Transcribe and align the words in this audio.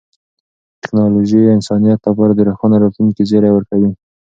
ټیکنالوژي 0.81 1.39
د 1.43 1.47
انسانیت 1.57 1.99
لپاره 2.09 2.31
د 2.33 2.39
روښانه 2.49 2.77
راتلونکي 2.83 3.21
زیری 3.29 3.51
ورکوي. 3.53 3.91